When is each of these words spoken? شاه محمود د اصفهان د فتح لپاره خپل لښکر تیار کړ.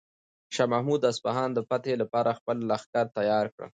شاه 0.55 0.67
محمود 0.73 0.99
د 1.01 1.05
اصفهان 1.13 1.49
د 1.53 1.59
فتح 1.69 1.93
لپاره 2.01 2.37
خپل 2.39 2.57
لښکر 2.69 3.05
تیار 3.17 3.45
کړ. 3.55 3.65